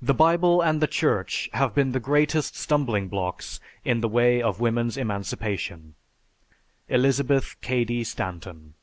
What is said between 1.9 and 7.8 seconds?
the greatest stumbling blocks in the way of women's emancipation. ELIZABETH